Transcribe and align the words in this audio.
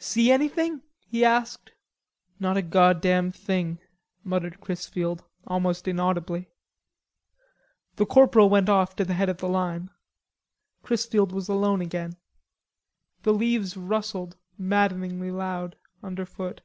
"See 0.00 0.32
anything?" 0.32 0.82
he 1.06 1.24
asked. 1.24 1.70
"Not 2.40 2.56
a 2.56 2.62
goddam 2.62 3.30
thing," 3.30 3.78
muttered 4.24 4.60
Chrisfield 4.60 5.22
almost 5.46 5.86
inaudibly. 5.86 6.50
The 7.94 8.04
corporal 8.04 8.48
went 8.50 8.68
off 8.68 8.96
to 8.96 9.04
the 9.04 9.14
head 9.14 9.28
of 9.28 9.38
the 9.38 9.48
line. 9.48 9.90
Chrisfield 10.82 11.30
was 11.30 11.48
alone 11.48 11.80
again. 11.80 12.16
The 13.22 13.32
leaves 13.32 13.76
rustled 13.76 14.36
maddeningly 14.58 15.30
loud 15.30 15.76
underfoot. 16.02 16.62